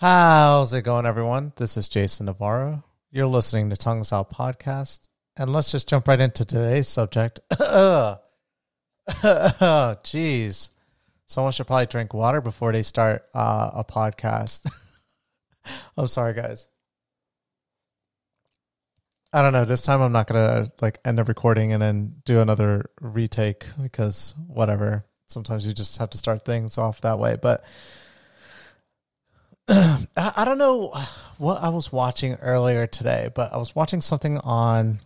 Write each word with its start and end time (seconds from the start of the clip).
How's 0.00 0.72
it 0.74 0.82
going, 0.82 1.06
everyone? 1.06 1.52
This 1.56 1.76
is 1.76 1.88
Jason 1.88 2.26
Navarro. 2.26 2.84
You're 3.10 3.26
listening 3.26 3.68
to 3.70 3.76
Tongues 3.76 4.12
Out 4.12 4.30
Podcast. 4.30 5.08
And 5.36 5.52
let's 5.52 5.72
just 5.72 5.88
jump 5.88 6.06
right 6.06 6.20
into 6.20 6.44
today's 6.44 6.86
subject. 6.86 7.40
Jeez. 9.10 10.70
Someone 11.26 11.52
should 11.52 11.66
probably 11.66 11.86
drink 11.86 12.14
water 12.14 12.40
before 12.40 12.70
they 12.70 12.84
start 12.84 13.24
uh, 13.34 13.72
a 13.74 13.82
podcast. 13.82 14.70
I'm 15.96 16.06
sorry, 16.06 16.32
guys. 16.32 16.68
I 19.32 19.42
don't 19.42 19.52
know. 19.52 19.64
This 19.64 19.82
time 19.82 20.00
I'm 20.00 20.12
not 20.12 20.28
gonna 20.28 20.70
like 20.80 21.00
end 21.04 21.18
the 21.18 21.24
recording 21.24 21.72
and 21.72 21.82
then 21.82 22.14
do 22.24 22.40
another 22.40 22.88
retake 23.00 23.66
because 23.82 24.32
whatever. 24.46 25.04
Sometimes 25.26 25.66
you 25.66 25.72
just 25.72 25.98
have 25.98 26.10
to 26.10 26.18
start 26.18 26.44
things 26.44 26.78
off 26.78 27.00
that 27.00 27.18
way. 27.18 27.36
But 27.42 27.64
I, 30.16 30.44
don't 30.46 30.56
know 30.56 30.94
what 31.36 31.62
I 31.62 31.68
was 31.68 31.92
watching 31.92 32.36
earlier 32.36 32.86
today, 32.86 33.30
but 33.34 33.52
I 33.52 33.58
was 33.58 33.74
watching 33.74 34.00
something 34.00 34.38
on 34.38 34.98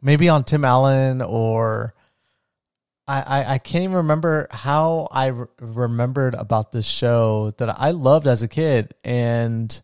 maybe 0.00 0.28
on 0.28 0.44
Tim 0.44 0.64
Allen 0.64 1.20
or 1.20 1.94
I, 3.08 3.22
I, 3.26 3.54
I 3.54 3.58
can't 3.58 3.82
even 3.82 3.96
remember 3.96 4.46
how 4.52 5.08
I 5.10 5.26
re- 5.28 5.46
remembered 5.58 6.34
about 6.34 6.70
this 6.70 6.86
show 6.86 7.50
that 7.58 7.74
I 7.76 7.90
loved 7.90 8.28
as 8.28 8.42
a 8.42 8.48
kid 8.48 8.94
and 9.02 9.82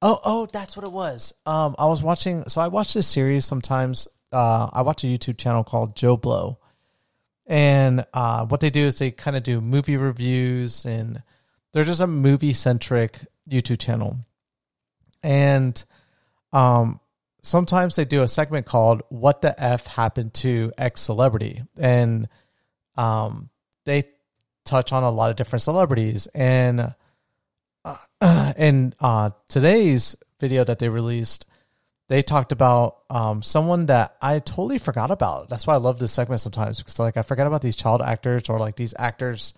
oh 0.00 0.20
oh 0.24 0.46
that's 0.46 0.76
what 0.76 0.86
it 0.86 0.92
was. 0.92 1.34
Um 1.46 1.74
I 1.80 1.86
was 1.86 2.00
watching 2.00 2.44
so 2.48 2.60
I 2.60 2.68
watch 2.68 2.94
this 2.94 3.08
series 3.08 3.44
sometimes. 3.44 4.06
Uh 4.30 4.70
I 4.72 4.82
watch 4.82 5.02
a 5.02 5.08
YouTube 5.08 5.36
channel 5.36 5.64
called 5.64 5.96
JoBlo. 5.96 6.58
And 7.48 8.04
uh 8.14 8.46
what 8.46 8.60
they 8.60 8.70
do 8.70 8.84
is 8.84 8.96
they 9.00 9.10
kind 9.10 9.36
of 9.36 9.42
do 9.42 9.60
movie 9.60 9.96
reviews 9.96 10.84
and 10.84 11.22
they're 11.76 11.84
just 11.84 12.00
a 12.00 12.06
movie 12.06 12.54
centric 12.54 13.18
YouTube 13.48 13.78
channel 13.78 14.16
and 15.22 15.84
um 16.52 16.98
sometimes 17.46 17.96
they 17.96 18.04
do 18.04 18.22
a 18.22 18.28
segment 18.28 18.66
called 18.66 19.02
"What 19.08 19.40
the 19.40 19.54
f 19.62 19.86
happened 19.86 20.34
to 20.34 20.72
X 20.76 21.00
celebrity," 21.00 21.62
and 21.78 22.28
um, 22.96 23.50
they 23.84 24.04
touch 24.64 24.92
on 24.92 25.04
a 25.04 25.10
lot 25.10 25.30
of 25.30 25.36
different 25.36 25.62
celebrities. 25.62 26.26
And 26.34 26.94
uh, 27.84 28.52
in 28.58 28.92
uh, 29.00 29.30
today's 29.48 30.16
video 30.40 30.64
that 30.64 30.78
they 30.78 30.88
released, 30.88 31.46
they 32.08 32.22
talked 32.22 32.52
about 32.52 32.98
um, 33.08 33.42
someone 33.42 33.86
that 33.86 34.16
I 34.20 34.40
totally 34.40 34.78
forgot 34.78 35.10
about. 35.10 35.48
That's 35.48 35.66
why 35.66 35.74
I 35.74 35.78
love 35.78 35.98
this 35.98 36.12
segment 36.12 36.40
sometimes 36.40 36.78
because 36.78 36.98
like 36.98 37.16
I 37.16 37.22
forget 37.22 37.46
about 37.46 37.62
these 37.62 37.76
child 37.76 38.02
actors 38.02 38.48
or 38.48 38.58
like 38.58 38.76
these 38.76 38.94
actors 38.98 39.54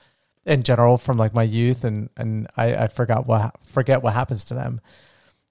in 0.48 0.64
general 0.64 0.98
from 0.98 1.18
like 1.18 1.34
my 1.34 1.44
youth, 1.44 1.84
and 1.84 2.10
and 2.16 2.48
I, 2.56 2.74
I 2.74 2.88
forgot 2.88 3.26
what 3.26 3.54
forget 3.62 4.02
what 4.02 4.14
happens 4.14 4.44
to 4.44 4.54
them 4.54 4.80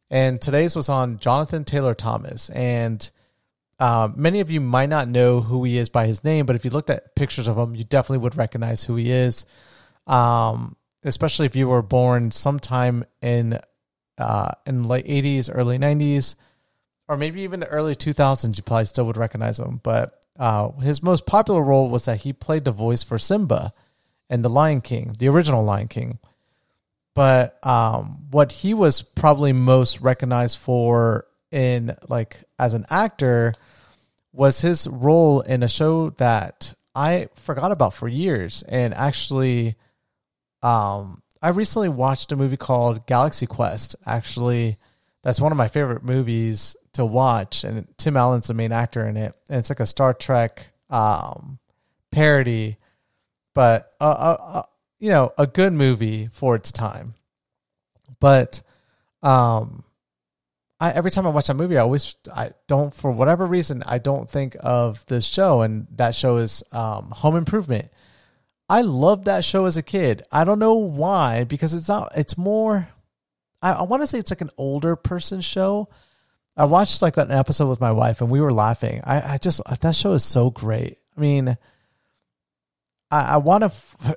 and 0.10 0.40
today's 0.40 0.76
was 0.76 0.90
on 0.90 1.20
Jonathan 1.20 1.66
Taylor 1.66 1.94
Thomas. 1.94 2.50
And 2.50 3.10
uh, 3.80 4.10
many 4.16 4.40
of 4.40 4.50
you 4.50 4.62
might 4.62 4.90
not 4.90 5.08
know 5.08 5.42
who 5.42 5.64
he 5.64 5.78
is 5.78 5.90
by 5.90 6.08
his 6.08 6.24
name, 6.24 6.46
but 6.46 6.56
if 6.56 6.64
you 6.64 6.72
looked 6.72 6.90
at 6.90 7.16
pictures 7.16 7.48
of 7.48 7.58
him, 7.58 7.76
you 7.76 7.84
definitely 7.84 8.24
would 8.24 8.38
recognize 8.38 8.84
who 8.84 8.96
he 8.96 9.12
is. 9.12 9.46
Um, 10.08 10.78
especially 11.04 11.46
if 11.46 11.56
you 11.56 11.68
were 11.68 11.82
born 11.82 12.32
sometime 12.32 13.06
in 13.22 13.60
uh, 14.18 14.52
in 14.66 14.86
late 14.86 15.06
'80s, 15.06 15.50
early 15.54 15.78
'90s, 15.78 16.36
or 17.08 17.18
maybe 17.18 17.42
even 17.42 17.60
the 17.60 17.68
early 17.68 17.96
2000s, 17.96 18.58
you 18.58 18.64
probably 18.64 18.86
still 18.86 19.06
would 19.06 19.18
recognize 19.18 19.60
him. 19.60 19.82
But 19.84 20.20
uh, 20.40 20.72
his 20.72 21.04
most 21.04 21.26
popular 21.26 21.62
role 21.62 21.90
was 21.90 22.06
that 22.06 22.22
he 22.22 22.32
played 22.32 22.64
the 22.64 22.72
voice 22.72 23.04
for 23.04 23.20
Simba 23.20 23.74
in 24.30 24.42
The 24.42 24.50
Lion 24.50 24.82
King, 24.82 25.16
the 25.18 25.28
original 25.28 25.64
Lion 25.64 25.88
King. 25.88 26.20
But 27.14 27.58
um, 27.66 28.30
what 28.30 28.52
he 28.52 28.74
was 28.74 29.02
probably 29.02 29.54
most 29.54 30.02
recognized 30.02 30.58
for 30.58 31.26
in 31.52 31.96
like 32.10 32.44
as 32.60 32.74
an 32.74 32.86
actor 32.90 33.54
was 34.34 34.62
his 34.62 34.88
role 34.88 35.42
in 35.42 35.64
a 35.64 35.68
show 35.68 36.12
that 36.12 36.74
I 36.94 37.30
forgot 37.36 37.72
about 37.72 37.94
for 37.94 38.08
years 38.08 38.64
and 38.68 38.94
actually 38.94 39.76
um 40.62 41.22
I 41.42 41.50
recently 41.50 41.90
watched 41.90 42.32
a 42.32 42.36
movie 42.36 42.58
called 42.58 43.06
Galaxy 43.06 43.46
Quest. 43.46 43.96
Actually, 44.08 44.78
that's 45.22 45.40
one 45.40 45.52
of 45.52 45.58
my 45.58 45.68
favorite 45.68 46.04
movies 46.04 46.76
to 46.94 47.06
watch 47.06 47.64
and 47.64 47.88
Tim 47.98 48.18
Allen's 48.18 48.48
the 48.48 48.56
main 48.56 48.72
actor 48.72 49.08
in 49.08 49.18
it. 49.18 49.36
And 49.50 49.60
it's 49.60 49.70
like 49.70 49.80
a 49.80 49.86
Star 49.86 50.14
Trek 50.14 50.68
um 50.90 51.60
parody 52.12 52.78
but 53.58 53.92
uh, 54.00 54.04
uh, 54.04 54.38
uh 54.40 54.64
you 55.00 55.10
know, 55.10 55.34
a 55.36 55.48
good 55.48 55.74
movie 55.74 56.30
for 56.32 56.56
its 56.56 56.72
time. 56.72 57.16
But 58.20 58.62
um 59.24 59.84
I 60.80 60.92
every 60.92 61.10
time 61.10 61.26
I 61.26 61.32
watch 61.32 61.48
that 61.48 61.56
movie 61.56 61.76
I 61.76 61.82
always 61.82 62.16
I 62.32 62.52
don't 62.68 62.94
for 62.94 63.12
whatever 63.12 63.48
reason 63.48 63.82
I 63.84 63.98
don't 63.98 64.30
think 64.30 64.56
of 64.60 65.04
this 65.08 65.26
show 65.26 65.64
and 65.64 65.88
that 65.96 66.14
show 66.14 66.38
is 66.38 66.64
um 66.72 67.10
Home 67.10 67.36
Improvement. 67.36 67.90
I 68.70 68.82
loved 68.82 69.26
that 69.26 69.44
show 69.44 69.66
as 69.66 69.76
a 69.76 69.82
kid. 69.82 70.22
I 70.32 70.44
don't 70.44 70.60
know 70.60 70.76
why 70.76 71.44
because 71.44 71.74
it's 71.74 71.90
not 71.90 72.12
it's 72.16 72.38
more 72.38 72.88
I, 73.60 73.72
I 73.72 73.82
want 73.84 74.04
to 74.04 74.08
say 74.08 74.20
it's 74.20 74.30
like 74.30 74.42
an 74.42 74.52
older 74.56 74.96
person 74.96 75.42
show. 75.42 75.90
I 76.56 76.66
watched 76.66 77.02
like 77.02 77.18
an 77.18 77.32
episode 77.32 77.70
with 77.70 77.82
my 77.82 77.92
wife 77.92 78.22
and 78.22 78.30
we 78.30 78.40
were 78.40 78.54
laughing. 78.54 79.02
I, 79.04 79.34
I 79.34 79.38
just 79.40 79.62
that 79.82 79.96
show 79.96 80.14
is 80.14 80.24
so 80.24 80.52
great. 80.52 81.00
I 81.18 81.20
mean, 81.20 81.58
I, 83.10 83.34
I 83.34 83.38
want 83.38 83.64
to. 83.64 83.72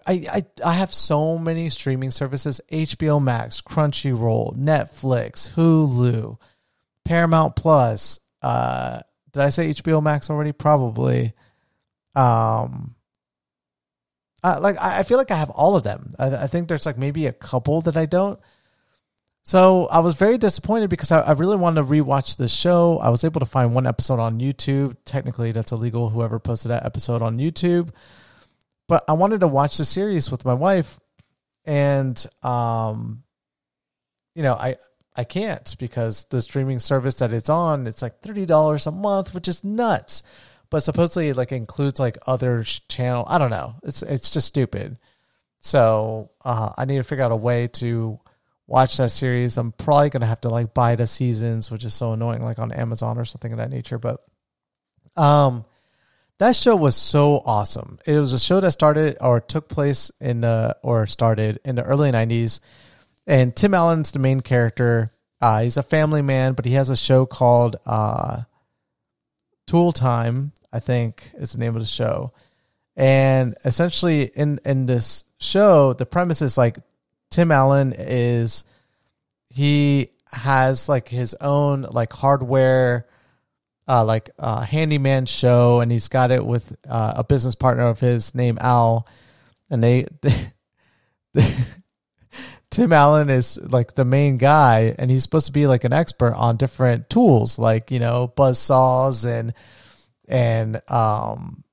I, 0.07 0.13
I 0.33 0.45
I 0.65 0.73
have 0.75 0.93
so 0.93 1.39
many 1.39 1.69
streaming 1.71 2.11
services: 2.11 2.61
HBO 2.71 3.23
Max, 3.23 3.61
Crunchyroll, 3.61 4.57
Netflix, 4.57 5.53
Hulu, 5.53 6.39
Paramount 7.05 7.57
Plus. 7.57 8.21
Uh, 8.43 9.01
did 9.33 9.43
I 9.43 9.51
say 9.51 9.71
HBO 9.71 10.03
Max 10.03 10.31
already? 10.31 10.53
Probably. 10.53 11.35
Um, 12.15 12.97
I, 14.43 14.59
like 14.59 14.77
I 14.81 15.03
feel 15.05 15.19
like 15.19 15.31
I 15.31 15.37
have 15.37 15.51
all 15.51 15.77
of 15.77 15.83
them. 15.83 16.11
I, 16.19 16.45
I 16.45 16.47
think 16.47 16.69
there's 16.69 16.87
like 16.87 16.99
maybe 16.99 17.27
a 17.27 17.33
couple 17.33 17.83
that 17.83 17.97
I 17.97 18.07
don't. 18.07 18.41
So 19.43 19.87
I 19.87 20.01
was 20.01 20.17
very 20.17 20.39
disappointed 20.39 20.91
because 20.91 21.11
I, 21.13 21.21
I, 21.21 21.33
really 21.33 21.57
wanted 21.57 21.81
to 21.81 21.87
rewatch 21.87 22.37
this 22.37 22.55
show. 22.55 22.99
I 22.99 23.09
was 23.09 23.25
able 23.25 23.41
to 23.41 23.47
find 23.47 23.75
one 23.75 23.87
episode 23.87 24.21
on 24.21 24.39
YouTube. 24.39 24.97
Technically, 25.05 25.51
that's 25.51 25.73
illegal. 25.73 26.11
Whoever 26.11 26.39
posted 26.39 26.71
that 26.71 26.85
episode 26.85 27.23
on 27.23 27.39
YouTube. 27.39 27.91
But 28.91 29.05
I 29.07 29.13
wanted 29.13 29.39
to 29.39 29.47
watch 29.47 29.77
the 29.77 29.85
series 29.85 30.33
with 30.33 30.45
my 30.45 30.53
wife, 30.53 30.99
and 31.65 32.27
um, 32.43 33.23
you 34.35 34.43
know, 34.43 34.55
I 34.55 34.79
I 35.15 35.23
can't 35.23 35.77
because 35.79 36.25
the 36.25 36.43
streaming 36.43 36.81
service 36.81 37.15
that 37.21 37.33
it's 37.33 37.49
on, 37.49 37.87
it's 37.87 38.03
like 38.03 38.19
thirty 38.19 38.47
dollars 38.47 38.89
a 38.89 38.91
month, 38.91 39.33
which 39.33 39.47
is 39.47 39.63
nuts. 39.63 40.25
But 40.71 40.81
supposedly, 40.81 41.29
it 41.29 41.37
like 41.37 41.53
includes 41.53 42.01
like 42.01 42.19
other 42.27 42.65
channel. 42.65 43.25
I 43.29 43.39
don't 43.39 43.53
know. 43.53 43.77
It's 43.85 44.03
it's 44.03 44.33
just 44.33 44.49
stupid. 44.49 44.99
So 45.61 46.33
uh, 46.45 46.73
I 46.77 46.85
need 46.85 46.97
to 46.97 47.05
figure 47.05 47.23
out 47.23 47.31
a 47.31 47.37
way 47.37 47.69
to 47.75 48.19
watch 48.67 48.97
that 48.97 49.13
series. 49.13 49.57
I'm 49.57 49.71
probably 49.71 50.11
gonna 50.11 50.27
have 50.27 50.41
to 50.41 50.49
like 50.49 50.75
buy 50.75 50.97
the 50.97 51.07
seasons, 51.07 51.71
which 51.71 51.85
is 51.85 51.95
so 51.95 52.13
annoying, 52.15 52.43
like 52.43 52.59
on 52.59 52.73
Amazon 52.73 53.19
or 53.19 53.25
something 53.25 53.53
of 53.53 53.59
that 53.59 53.71
nature. 53.71 54.01
But 54.01 54.19
um, 55.17 55.65
that 56.41 56.57
show 56.57 56.75
was 56.75 56.97
so 56.97 57.43
awesome. 57.45 57.99
It 58.07 58.19
was 58.19 58.33
a 58.33 58.39
show 58.39 58.61
that 58.61 58.73
started 58.73 59.19
or 59.21 59.43
took 59.43 59.69
place 59.69 60.11
in 60.23 60.41
the 60.41 60.75
or 60.83 61.07
started 61.07 61.61
in 61.67 61.77
the 61.77 61.83
early 61.83 62.11
'90s, 62.11 62.61
and 63.27 63.55
Tim 63.55 63.75
Allen's 63.75 64.13
the 64.13 64.21
main 64.21 64.41
character. 64.41 65.13
Uh, 65.39 65.61
he's 65.61 65.77
a 65.77 65.83
family 65.83 66.23
man, 66.23 66.55
but 66.55 66.65
he 66.65 66.73
has 66.73 66.89
a 66.89 66.97
show 66.97 67.27
called 67.27 67.77
uh, 67.85 68.41
Tool 69.67 69.93
Time. 69.93 70.53
I 70.73 70.81
think 70.81 71.31
is 71.35 71.53
the 71.53 71.59
name 71.59 71.77
of 71.77 71.83
the 71.83 71.87
show, 71.87 72.33
and 72.97 73.55
essentially 73.67 74.23
in 74.35 74.61
in 74.65 74.87
this 74.87 75.25
show, 75.41 75.93
the 75.93 76.07
premise 76.07 76.41
is 76.41 76.57
like 76.57 76.79
Tim 77.31 77.53
Allen 77.53 77.93
is 77.99 78.65
he 79.51 80.09
has 80.33 80.89
like 80.89 81.07
his 81.07 81.35
own 81.35 81.83
like 81.83 82.15
hardware 82.15 83.07
uh, 83.91 84.05
like 84.05 84.31
uh, 84.39 84.61
handyman 84.61 85.27
show, 85.27 85.81
and 85.81 85.91
he's 85.91 86.07
got 86.07 86.31
it 86.31 86.47
with 86.47 86.77
uh, 86.89 87.15
a 87.17 87.25
business 87.25 87.57
partner 87.57 87.89
of 87.89 87.99
his 87.99 88.37
named 88.37 88.61
Al, 88.61 89.05
and 89.69 89.83
they, 89.83 90.07
they 90.23 90.53
Tim 92.71 92.93
Allen 92.93 93.31
is 93.31 93.59
like 93.59 93.97
the 93.97 94.05
main 94.05 94.37
guy, 94.39 94.95
and 94.97 95.11
he's 95.11 95.25
supposed 95.25 95.47
to 95.47 95.53
be 95.53 95.67
like 95.67 95.83
an 95.83 95.93
expert 95.93 96.35
on 96.35 96.57
different 96.57 97.11
tools, 97.11 97.59
like 97.59 97.91
you 97.91 97.99
know 97.99 98.29
buzz 98.29 98.61
saws 98.61 99.25
and 99.25 99.55
and 100.29 100.81
um 100.89 101.65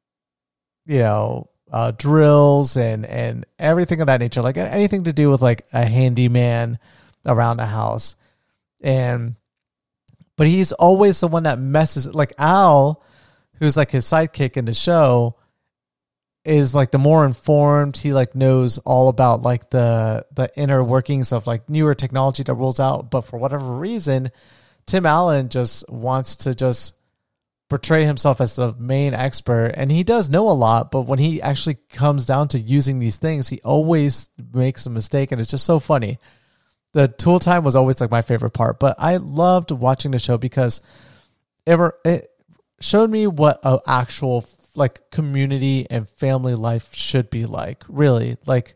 you 0.88 1.00
know 1.00 1.52
uh, 1.72 1.92
drills 1.92 2.78
and 2.78 3.06
and 3.06 3.46
everything 3.60 4.02
of 4.02 4.08
that 4.08 4.22
nature, 4.22 4.42
like 4.42 4.58
anything 4.58 5.04
to 5.04 5.14
do 5.14 5.30
with 5.30 5.44
like 5.44 5.68
a 5.72 5.86
handyman 5.86 6.80
around 7.28 7.58
the 7.58 7.66
house, 7.68 8.16
and 8.82 9.36
but 10.38 10.48
he's 10.48 10.72
always 10.72 11.20
the 11.20 11.28
one 11.28 11.44
that 11.44 11.60
messes 11.60 12.14
like 12.14 12.32
Al, 12.38 13.04
who's 13.60 13.76
like 13.76 13.92
his 13.92 14.06
sidekick 14.06 14.56
in 14.56 14.66
the 14.66 14.74
show, 14.74 15.36
is 16.48 16.74
like 16.74 16.92
the 16.92 16.98
more 16.98 17.26
informed 17.26 17.98
he 17.98 18.14
like 18.14 18.34
knows 18.34 18.78
all 18.80 19.10
about 19.10 19.42
like 19.42 19.70
the 19.70 20.26
the 20.34 20.50
inner 20.56 20.82
workings 20.82 21.34
of 21.34 21.46
like 21.46 21.70
newer 21.70 21.94
technology 21.94 22.42
that 22.42 22.54
rolls 22.54 22.80
out 22.80 23.12
but 23.12 23.22
for 23.22 23.38
whatever 23.38 23.66
reason 23.66 24.32
tim 24.86 25.06
allen 25.06 25.50
just 25.50 25.88
wants 25.90 26.38
to 26.38 26.56
just 26.56 26.96
portray 27.70 28.06
himself 28.06 28.40
as 28.40 28.56
the 28.56 28.74
main 28.76 29.14
expert 29.14 29.74
and 29.76 29.92
he 29.92 30.06
does 30.06 30.30
know 30.30 30.50
a 30.50 30.52
lot 30.52 30.90
but 30.90 31.02
when 31.02 31.20
he 31.20 31.42
actually 31.42 31.76
comes 31.90 32.26
down 32.26 32.48
to 32.48 32.58
using 32.58 33.00
these 33.00 33.18
things 33.18 33.50
he 33.50 33.60
always 33.66 34.30
makes 34.54 34.86
a 34.86 34.90
mistake 34.90 35.34
and 35.34 35.42
it's 35.42 35.52
just 35.52 35.66
so 35.66 35.80
funny 35.80 36.18
the 36.98 37.08
tool 37.08 37.40
time 37.40 37.64
was 37.64 37.76
always 37.76 38.02
like 38.02 38.12
my 38.12 38.22
favorite 38.22 38.52
part 38.52 38.80
but 38.80 38.96
i 38.98 39.18
loved 39.18 39.72
watching 39.72 40.12
the 40.12 40.20
show 40.20 40.38
because 40.38 40.82
it, 41.66 41.94
it 42.06 42.32
showed 42.80 43.10
me 43.10 43.28
what 43.28 43.60
an 43.64 43.80
actual 43.88 44.46
like 44.78 45.10
community 45.10 45.88
and 45.90 46.08
family 46.08 46.56
life 46.56 46.94
should 46.94 47.30
be 47.30 47.46
like. 47.46 47.84
Really, 47.90 48.38
like, 48.46 48.76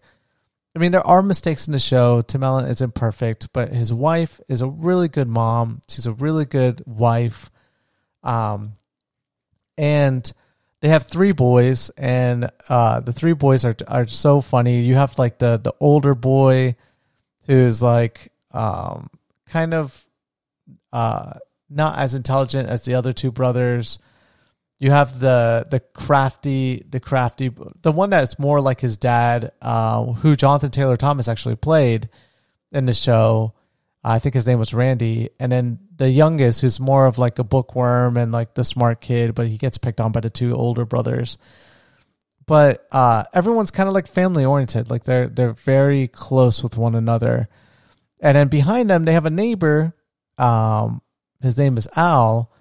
I 0.75 0.79
mean, 0.79 0.91
there 0.91 1.05
are 1.05 1.21
mistakes 1.21 1.67
in 1.67 1.73
the 1.73 1.79
show. 1.79 2.21
Tim 2.21 2.43
Allen 2.43 2.65
isn't 2.65 2.95
perfect, 2.95 3.53
but 3.53 3.69
his 3.69 3.93
wife 3.93 4.41
is 4.49 4.61
a 4.61 4.67
really 4.67 5.07
good 5.07 5.27
mom. 5.27 5.81
She's 5.87 6.07
a 6.07 6.13
really 6.13 6.45
good 6.45 6.83
wife. 6.85 7.51
Um, 8.23 8.73
and 9.77 10.31
they 10.81 10.89
have 10.89 11.07
three 11.07 11.31
boys, 11.31 11.91
and 11.91 12.49
uh, 12.67 12.99
the 13.01 13.13
three 13.13 13.33
boys 13.33 13.63
are 13.63 13.75
are 13.87 14.07
so 14.07 14.41
funny. 14.41 14.81
You 14.81 14.95
have 14.95 15.17
like 15.19 15.37
the 15.37 15.57
the 15.63 15.73
older 15.79 16.15
boy, 16.15 16.75
who's 17.47 17.81
like 17.81 18.31
um, 18.51 19.09
kind 19.47 19.73
of 19.73 20.05
uh, 20.93 21.33
not 21.69 21.97
as 21.97 22.15
intelligent 22.15 22.69
as 22.69 22.83
the 22.83 22.95
other 22.95 23.13
two 23.13 23.31
brothers. 23.31 23.99
You 24.79 24.91
have 24.91 25.19
the 25.19 25.67
the 25.69 25.79
crafty 25.79 26.83
the 26.89 26.99
crafty 26.99 27.51
the 27.81 27.91
one 27.91 28.09
that's 28.09 28.39
more 28.39 28.59
like 28.59 28.79
his 28.79 28.97
dad 28.97 29.51
uh, 29.61 30.03
who 30.03 30.35
jonathan 30.35 30.71
taylor 30.71 30.97
thomas 30.97 31.27
actually 31.27 31.55
played 31.55 32.09
in 32.71 32.87
the 32.87 32.93
show. 32.93 33.53
I 34.03 34.17
think 34.17 34.33
his 34.33 34.47
name 34.47 34.57
was 34.57 34.73
randy. 34.73 35.29
And 35.39 35.51
then 35.51 35.79
the 35.95 36.09
youngest 36.09 36.61
who's 36.61 36.79
more 36.79 37.05
of 37.05 37.19
like 37.19 37.37
a 37.37 37.43
bookworm 37.43 38.17
and 38.17 38.31
like 38.31 38.55
the 38.55 38.63
smart 38.63 39.01
kid 39.01 39.35
but 39.35 39.47
he 39.47 39.59
gets 39.59 39.77
picked 39.77 40.01
on 40.01 40.11
by 40.11 40.19
the 40.19 40.31
two 40.31 40.55
older 40.55 40.83
brothers 40.85 41.37
but 42.51 42.85
uh, 42.91 43.23
everyone's 43.33 43.71
kind 43.71 43.87
of 43.87 43.93
like 43.93 44.07
family 44.07 44.43
oriented 44.43 44.89
like 44.89 45.05
they're 45.05 45.27
they're 45.27 45.53
very 45.53 46.07
close 46.07 46.61
with 46.61 46.75
one 46.75 46.95
another 46.95 47.47
and 48.19 48.35
then 48.35 48.47
behind 48.49 48.89
them 48.89 49.05
they 49.05 49.13
have 49.13 49.25
a 49.25 49.29
neighbor 49.29 49.95
um, 50.37 51.01
his 51.41 51.57
name 51.57 51.77
is 51.77 51.87
al 51.95 52.51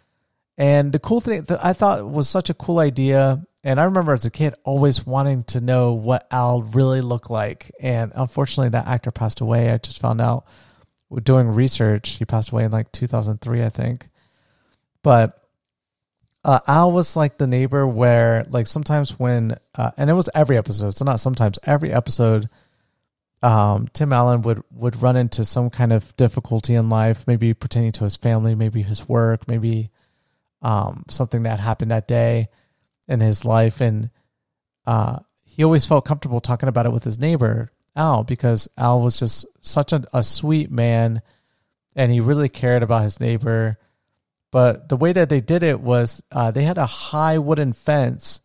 and 0.61 0.93
the 0.93 0.99
cool 0.99 1.21
thing 1.21 1.41
that 1.45 1.65
I 1.65 1.73
thought 1.73 2.07
was 2.07 2.29
such 2.29 2.51
a 2.51 2.55
cool 2.55 2.81
idea, 2.81 3.43
and 3.65 3.81
I 3.81 3.85
remember 3.85 4.13
as 4.13 4.27
a 4.27 4.31
kid 4.31 4.55
always 4.63 5.07
wanting 5.07 5.45
to 5.45 5.61
know 5.63 5.95
what 5.95 6.27
Al 6.31 6.61
really 6.61 7.01
looked 7.01 7.31
like. 7.31 7.73
And 7.81 8.13
unfortunately, 8.15 8.69
that 8.69 8.87
actor 8.87 9.11
passed 9.11 9.41
away. 9.41 9.71
I 9.71 9.79
just 9.79 10.01
found 10.01 10.21
out 10.21 10.45
doing 11.23 11.49
research. 11.49 12.11
He 12.11 12.27
passed 12.27 12.51
away 12.51 12.65
in 12.65 12.73
like 12.73 12.93
2003, 12.93 13.65
I 13.65 13.71
think. 13.71 14.11
But 15.03 15.40
uh, 16.45 16.61
Al 16.67 16.93
was 16.93 17.17
like 17.17 17.39
the 17.39 17.47
neighbor 17.47 17.87
where, 17.87 18.47
like, 18.51 18.67
sometimes 18.67 19.19
when, 19.19 19.57
uh, 19.75 19.91
and 19.97 20.09
it 20.09 20.15
was 20.15 20.31
every 20.35 20.57
episode, 20.57 20.95
so 20.95 21.05
not 21.05 21.21
sometimes, 21.21 21.59
every 21.65 21.93
episode, 21.93 22.49
um, 23.43 23.89
Tim 23.93 24.13
Allen 24.13 24.43
would 24.43 24.63
would 24.71 25.01
run 25.01 25.17
into 25.17 25.45
some 25.45 25.71
kind 25.71 25.93
of 25.93 26.15
difficulty 26.17 26.75
in 26.75 26.91
life, 26.91 27.27
maybe 27.27 27.55
pertaining 27.55 27.93
to 27.93 28.05
his 28.05 28.17
family, 28.17 28.55
maybe 28.55 28.83
his 28.83 29.09
work, 29.09 29.49
maybe 29.49 29.91
um, 30.63 31.05
something 31.09 31.45
that 31.45 31.61
happened 31.61 31.91
that 31.91 32.07
day 32.09 32.49
in 33.09 33.21
his 33.21 33.45
life, 33.45 33.81
and 33.81 34.11
uh, 34.87 35.19
he 35.45 35.65
always 35.65 35.87
felt 35.87 36.05
comfortable 36.05 36.41
talking 36.41 36.69
about 36.69 36.87
it 36.87 36.93
with 36.93 37.05
his 37.05 37.19
neighbor 37.19 37.73
Al 37.97 38.25
because 38.25 38.69
Al 38.77 39.01
was 39.01 39.19
just 39.19 39.47
such 39.61 39.93
a, 39.93 40.05
a 40.13 40.23
sweet 40.23 40.71
man, 40.71 41.23
and 41.97 42.13
he 42.13 42.21
really 42.21 42.49
cared 42.49 42.83
about 42.83 43.03
his 43.03 43.21
neighbor. 43.21 43.79
But 44.53 44.89
the 44.89 44.97
way 44.97 45.13
that 45.13 45.29
they 45.29 45.41
did 45.41 45.63
it 45.63 45.81
was 45.81 46.23
uh, 46.33 46.51
they 46.51 46.65
had 46.65 46.79
a 46.79 46.87
high 46.87 47.39
wooden 47.39 47.73
fence. 47.73 48.41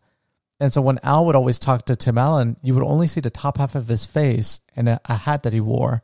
And 0.60 0.72
so 0.72 0.80
when 0.80 1.00
Al 1.02 1.26
would 1.26 1.36
always 1.36 1.58
talk 1.58 1.86
to 1.86 1.96
Tim 1.96 2.16
Allen, 2.16 2.56
you 2.62 2.74
would 2.74 2.84
only 2.84 3.06
see 3.06 3.20
the 3.20 3.30
top 3.30 3.58
half 3.58 3.74
of 3.74 3.88
his 3.88 4.04
face 4.04 4.60
and 4.74 4.88
a, 4.88 5.00
a 5.06 5.16
hat 5.16 5.42
that 5.42 5.52
he 5.52 5.60
wore 5.60 6.02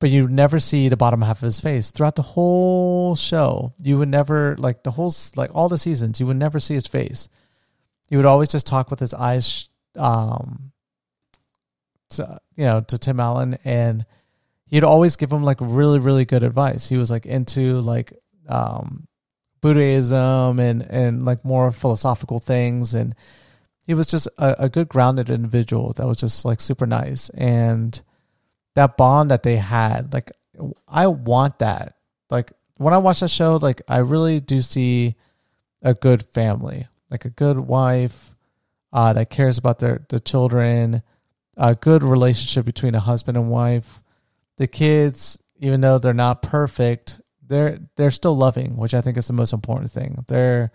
but 0.00 0.10
you 0.10 0.28
never 0.28 0.60
see 0.60 0.88
the 0.88 0.96
bottom 0.96 1.22
half 1.22 1.38
of 1.38 1.46
his 1.46 1.60
face 1.60 1.90
throughout 1.90 2.16
the 2.16 2.22
whole 2.22 3.16
show. 3.16 3.72
You 3.82 3.98
would 3.98 4.08
never 4.08 4.56
like 4.56 4.84
the 4.84 4.92
whole 4.92 5.12
like 5.34 5.50
all 5.54 5.68
the 5.68 5.78
seasons. 5.78 6.20
You 6.20 6.26
would 6.26 6.36
never 6.36 6.60
see 6.60 6.74
his 6.74 6.86
face. 6.86 7.28
You 8.08 8.18
would 8.18 8.26
always 8.26 8.48
just 8.48 8.66
talk 8.66 8.90
with 8.90 9.00
his 9.00 9.12
eyes, 9.12 9.68
um, 9.96 10.72
to, 12.10 12.38
you 12.56 12.64
know, 12.64 12.80
to 12.80 12.96
Tim 12.96 13.20
Allen, 13.20 13.58
and 13.64 14.06
he'd 14.66 14.84
always 14.84 15.16
give 15.16 15.32
him 15.32 15.42
like 15.42 15.58
really 15.60 15.98
really 15.98 16.24
good 16.24 16.44
advice. 16.44 16.88
He 16.88 16.96
was 16.96 17.10
like 17.10 17.26
into 17.26 17.80
like 17.80 18.12
um, 18.48 19.06
Buddhism 19.60 20.60
and 20.60 20.82
and 20.82 21.24
like 21.24 21.44
more 21.44 21.72
philosophical 21.72 22.38
things, 22.38 22.94
and 22.94 23.14
he 23.86 23.94
was 23.94 24.06
just 24.06 24.28
a, 24.38 24.64
a 24.64 24.68
good 24.68 24.88
grounded 24.88 25.30
individual 25.30 25.92
that 25.94 26.06
was 26.06 26.18
just 26.18 26.44
like 26.44 26.60
super 26.60 26.86
nice 26.86 27.30
and 27.30 28.00
that 28.74 28.96
bond 28.96 29.30
that 29.30 29.42
they 29.42 29.56
had. 29.56 30.12
Like 30.12 30.30
I 30.86 31.06
want 31.06 31.58
that. 31.60 31.94
Like 32.30 32.52
when 32.76 32.94
I 32.94 32.98
watch 32.98 33.20
that 33.20 33.30
show, 33.30 33.56
like 33.56 33.82
I 33.88 33.98
really 33.98 34.40
do 34.40 34.60
see 34.60 35.16
a 35.82 35.94
good 35.94 36.22
family, 36.22 36.86
like 37.10 37.24
a 37.24 37.30
good 37.30 37.58
wife 37.58 38.36
uh, 38.92 39.12
that 39.12 39.30
cares 39.30 39.58
about 39.58 39.78
their 39.80 40.04
the 40.08 40.20
children, 40.20 41.02
a 41.56 41.74
good 41.74 42.02
relationship 42.02 42.64
between 42.64 42.94
a 42.94 43.00
husband 43.00 43.36
and 43.36 43.50
wife. 43.50 44.02
The 44.56 44.66
kids, 44.66 45.38
even 45.58 45.80
though 45.80 45.98
they're 45.98 46.14
not 46.14 46.42
perfect, 46.42 47.20
they're 47.48 47.78
they're 47.96 48.10
still 48.10 48.36
loving, 48.36 48.76
which 48.76 48.94
I 48.94 49.00
think 49.00 49.16
is 49.16 49.26
the 49.26 49.32
most 49.32 49.52
important 49.52 49.90
thing. 49.90 50.24
They're 50.28 50.70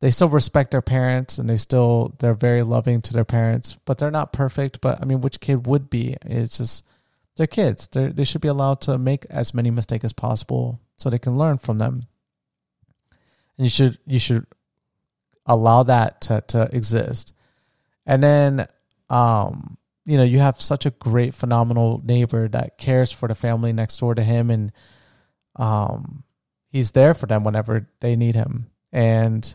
they 0.00 0.10
still 0.10 0.28
respect 0.28 0.70
their 0.70 0.82
parents 0.82 1.38
and 1.38 1.48
they 1.48 1.56
still 1.56 2.14
they're 2.18 2.34
very 2.34 2.62
loving 2.62 3.02
to 3.02 3.12
their 3.12 3.24
parents, 3.24 3.76
but 3.84 3.98
they're 3.98 4.10
not 4.10 4.32
perfect. 4.32 4.80
But 4.80 5.00
I 5.00 5.04
mean, 5.04 5.20
which 5.20 5.40
kid 5.40 5.66
would 5.66 5.90
be? 5.90 6.16
It's 6.22 6.58
just 6.58 6.84
they're 7.36 7.46
kids. 7.46 7.88
They're, 7.88 8.12
they 8.12 8.24
should 8.24 8.40
be 8.40 8.48
allowed 8.48 8.80
to 8.82 8.98
make 8.98 9.26
as 9.30 9.54
many 9.54 9.70
mistakes 9.70 10.04
as 10.04 10.12
possible 10.12 10.80
so 10.96 11.10
they 11.10 11.18
can 11.18 11.38
learn 11.38 11.58
from 11.58 11.78
them. 11.78 12.06
And 13.58 13.66
you 13.66 13.70
should 13.70 13.98
you 14.06 14.18
should 14.18 14.46
allow 15.46 15.82
that 15.84 16.20
to, 16.22 16.42
to 16.48 16.68
exist. 16.72 17.32
And 18.06 18.22
then 18.22 18.66
um, 19.10 19.76
you 20.06 20.16
know, 20.16 20.24
you 20.24 20.38
have 20.38 20.60
such 20.60 20.86
a 20.86 20.90
great, 20.90 21.34
phenomenal 21.34 22.00
neighbor 22.04 22.48
that 22.48 22.78
cares 22.78 23.12
for 23.12 23.28
the 23.28 23.34
family 23.34 23.72
next 23.72 23.98
door 23.98 24.14
to 24.14 24.22
him 24.22 24.50
and 24.50 24.72
um 25.56 26.24
he's 26.70 26.92
there 26.92 27.14
for 27.14 27.26
them 27.26 27.44
whenever 27.44 27.88
they 28.00 28.16
need 28.16 28.34
him. 28.34 28.70
And 28.92 29.54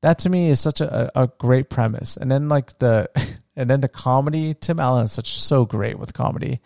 that 0.00 0.20
to 0.20 0.30
me 0.30 0.48
is 0.48 0.60
such 0.60 0.80
a, 0.80 1.10
a 1.14 1.28
great 1.38 1.70
premise. 1.70 2.16
And 2.16 2.30
then 2.30 2.48
like 2.48 2.78
the 2.78 3.08
and 3.56 3.68
then 3.68 3.80
the 3.80 3.88
comedy, 3.88 4.54
Tim 4.54 4.80
Allen 4.80 5.04
is 5.04 5.12
such 5.12 5.40
so 5.40 5.64
great 5.64 5.98
with 5.98 6.14
comedy 6.14 6.60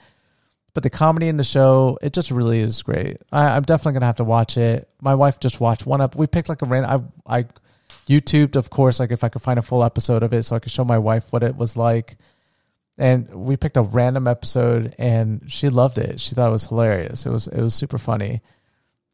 but 0.76 0.82
the 0.82 0.90
comedy 0.90 1.28
in 1.28 1.38
the 1.38 1.42
show, 1.42 1.98
it 2.02 2.12
just 2.12 2.30
really 2.30 2.58
is 2.58 2.82
great. 2.82 3.16
I, 3.32 3.56
am 3.56 3.62
definitely 3.62 3.94
gonna 3.94 4.04
have 4.04 4.16
to 4.16 4.24
watch 4.24 4.58
it. 4.58 4.86
My 5.00 5.14
wife 5.14 5.40
just 5.40 5.58
watched 5.58 5.86
one 5.86 6.02
up. 6.02 6.14
We 6.14 6.26
picked 6.26 6.50
like 6.50 6.60
a 6.60 6.66
random. 6.66 7.12
I 7.26 7.38
I 7.38 7.46
YouTubed, 8.06 8.56
of 8.56 8.68
course, 8.68 9.00
like 9.00 9.10
if 9.10 9.24
I 9.24 9.30
could 9.30 9.40
find 9.40 9.58
a 9.58 9.62
full 9.62 9.82
episode 9.82 10.22
of 10.22 10.34
it, 10.34 10.42
so 10.42 10.54
I 10.54 10.58
could 10.58 10.70
show 10.70 10.84
my 10.84 10.98
wife 10.98 11.32
what 11.32 11.42
it 11.42 11.56
was 11.56 11.78
like. 11.78 12.18
And 12.98 13.28
we 13.34 13.56
picked 13.56 13.76
a 13.76 13.82
random 13.82 14.26
episode, 14.26 14.94
and 14.98 15.42
she 15.48 15.68
loved 15.68 15.98
it. 15.98 16.18
She 16.18 16.34
thought 16.34 16.48
it 16.48 16.52
was 16.52 16.64
hilarious. 16.64 17.26
It 17.26 17.30
was 17.30 17.46
it 17.46 17.60
was 17.60 17.74
super 17.74 17.98
funny, 17.98 18.40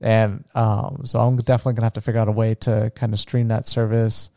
and 0.00 0.44
um, 0.54 1.02
so 1.04 1.18
I'm 1.18 1.36
definitely 1.38 1.74
gonna 1.74 1.86
have 1.86 1.94
to 1.94 2.00
figure 2.00 2.20
out 2.20 2.28
a 2.28 2.32
way 2.32 2.54
to 2.56 2.92
kind 2.94 3.12
of 3.12 3.18
stream 3.18 3.48
that 3.48 3.66
service, 3.66 4.30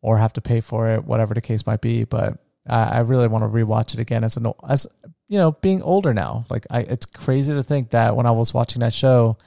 or 0.00 0.18
have 0.18 0.34
to 0.34 0.40
pay 0.40 0.60
for 0.60 0.90
it, 0.90 1.04
whatever 1.04 1.34
the 1.34 1.40
case 1.40 1.66
might 1.66 1.80
be. 1.80 2.04
But 2.04 2.38
I, 2.68 2.98
I 2.98 3.00
really 3.00 3.26
want 3.26 3.42
to 3.42 3.48
rewatch 3.48 3.94
it 3.94 4.00
again 4.00 4.22
as 4.22 4.36
an 4.36 4.52
as 4.68 4.86
you 5.28 5.38
know, 5.38 5.52
being 5.52 5.82
older 5.82 6.14
now. 6.14 6.46
Like 6.48 6.66
I 6.70 6.80
it's 6.80 7.06
crazy 7.06 7.52
to 7.52 7.62
think 7.62 7.90
that 7.90 8.16
when 8.16 8.26
I 8.26 8.30
was 8.30 8.54
watching 8.54 8.80
that 8.80 8.94
show, 8.94 9.38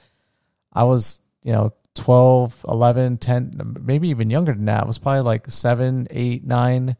I 0.72 0.84
was, 0.84 1.22
you 1.42 1.52
know, 1.52 1.72
12, 1.94 2.66
11, 2.68 3.18
10, 3.18 3.76
maybe 3.80 4.08
even 4.08 4.30
younger 4.30 4.52
than 4.52 4.66
that. 4.66 4.84
I 4.84 4.86
was 4.86 4.98
probably 4.98 5.22
like 5.22 5.50
seven, 5.50 6.06
eight, 6.10 6.44
nine. 6.44 6.96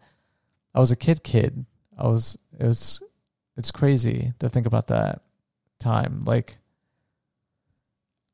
I 0.74 0.80
was 0.80 0.90
a 0.90 0.96
kid 0.96 1.22
kid. 1.22 1.66
I 1.98 2.08
was 2.08 2.38
it 2.58 2.66
was 2.66 3.02
it's 3.56 3.70
crazy 3.70 4.32
to 4.38 4.48
think 4.48 4.66
about 4.66 4.88
that 4.88 5.22
time. 5.78 6.20
Like 6.24 6.58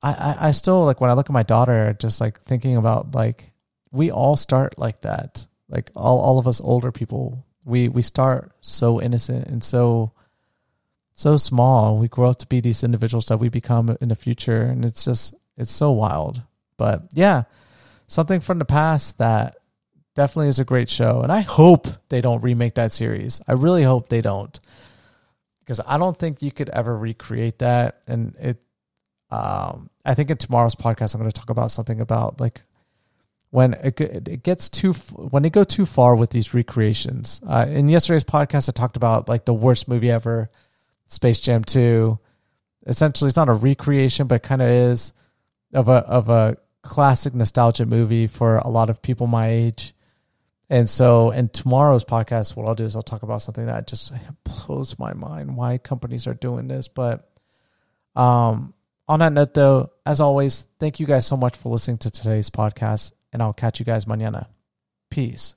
I, 0.02 0.12
I, 0.12 0.48
I 0.48 0.50
still 0.52 0.84
like 0.84 1.00
when 1.00 1.10
I 1.10 1.14
look 1.14 1.30
at 1.30 1.32
my 1.32 1.42
daughter, 1.42 1.96
just 1.98 2.20
like 2.20 2.42
thinking 2.42 2.76
about 2.76 3.14
like 3.14 3.52
we 3.90 4.10
all 4.10 4.36
start 4.36 4.78
like 4.78 5.00
that. 5.02 5.46
Like 5.68 5.90
all, 5.96 6.20
all 6.20 6.38
of 6.38 6.46
us 6.46 6.60
older 6.60 6.92
people, 6.92 7.44
we 7.64 7.88
we 7.88 8.02
start 8.02 8.52
so 8.60 9.00
innocent 9.00 9.46
and 9.46 9.64
so 9.64 10.12
so 11.14 11.36
small. 11.36 11.96
We 11.96 12.08
grow 12.08 12.30
up 12.30 12.38
to 12.40 12.46
be 12.46 12.60
these 12.60 12.84
individuals 12.84 13.26
that 13.26 13.38
we 13.38 13.48
become 13.48 13.96
in 14.00 14.08
the 14.08 14.14
future, 14.14 14.62
and 14.62 14.84
it's 14.84 15.04
just 15.04 15.34
it's 15.56 15.72
so 15.72 15.90
wild. 15.90 16.42
But 16.76 17.04
yeah, 17.14 17.44
something 18.06 18.40
from 18.40 18.58
the 18.58 18.64
past 18.64 19.18
that 19.18 19.56
definitely 20.14 20.48
is 20.48 20.58
a 20.58 20.64
great 20.64 20.88
show, 20.88 21.20
and 21.22 21.32
I 21.32 21.40
hope 21.40 21.88
they 22.08 22.20
don't 22.20 22.42
remake 22.42 22.74
that 22.74 22.92
series. 22.92 23.40
I 23.46 23.52
really 23.52 23.82
hope 23.82 24.08
they 24.08 24.20
don't, 24.20 24.58
because 25.60 25.80
I 25.86 25.98
don't 25.98 26.16
think 26.16 26.42
you 26.42 26.52
could 26.52 26.68
ever 26.70 26.96
recreate 26.96 27.58
that. 27.58 28.00
And 28.06 28.34
it, 28.38 28.60
um, 29.30 29.90
I 30.04 30.14
think 30.14 30.30
in 30.30 30.36
tomorrow's 30.36 30.74
podcast, 30.74 31.14
I'm 31.14 31.20
going 31.20 31.30
to 31.30 31.38
talk 31.38 31.50
about 31.50 31.70
something 31.70 32.00
about 32.00 32.40
like 32.40 32.62
when 33.50 33.74
it, 33.74 34.00
it 34.00 34.42
gets 34.42 34.68
too 34.68 34.92
when 34.92 35.42
they 35.42 35.50
go 35.50 35.64
too 35.64 35.86
far 35.86 36.16
with 36.16 36.30
these 36.30 36.54
recreations. 36.54 37.40
Uh, 37.46 37.66
in 37.68 37.88
yesterday's 37.88 38.24
podcast, 38.24 38.68
I 38.68 38.72
talked 38.72 38.96
about 38.96 39.28
like 39.28 39.44
the 39.44 39.54
worst 39.54 39.88
movie 39.88 40.10
ever, 40.10 40.50
Space 41.06 41.40
Jam 41.40 41.64
Two. 41.64 42.18
Essentially, 42.86 43.28
it's 43.28 43.36
not 43.36 43.48
a 43.48 43.52
recreation, 43.54 44.26
but 44.26 44.42
kind 44.42 44.60
of 44.60 44.68
is 44.68 45.12
of 45.72 45.88
a 45.88 46.04
of 46.06 46.28
a 46.28 46.56
classic 46.82 47.34
nostalgia 47.34 47.86
movie 47.86 48.26
for 48.26 48.58
a 48.58 48.68
lot 48.68 48.90
of 48.90 49.00
people 49.00 49.26
my 49.26 49.48
age. 49.48 49.94
And 50.74 50.90
so, 50.90 51.30
in 51.30 51.50
tomorrow's 51.50 52.04
podcast, 52.04 52.56
what 52.56 52.66
I'll 52.66 52.74
do 52.74 52.84
is 52.84 52.96
I'll 52.96 53.02
talk 53.02 53.22
about 53.22 53.42
something 53.42 53.66
that 53.66 53.86
just 53.86 54.12
blows 54.66 54.98
my 54.98 55.14
mind 55.14 55.56
why 55.56 55.78
companies 55.78 56.26
are 56.26 56.34
doing 56.34 56.66
this. 56.66 56.88
But 56.88 57.30
um, 58.16 58.74
on 59.06 59.20
that 59.20 59.32
note, 59.32 59.54
though, 59.54 59.92
as 60.04 60.20
always, 60.20 60.66
thank 60.80 60.98
you 60.98 61.06
guys 61.06 61.28
so 61.28 61.36
much 61.36 61.56
for 61.56 61.70
listening 61.70 61.98
to 61.98 62.10
today's 62.10 62.50
podcast, 62.50 63.12
and 63.32 63.40
I'll 63.40 63.52
catch 63.52 63.78
you 63.78 63.86
guys 63.86 64.06
mañana. 64.06 64.48
Peace. 65.10 65.54